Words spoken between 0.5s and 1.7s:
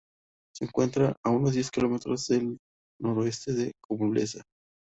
Se encuentra a unos diez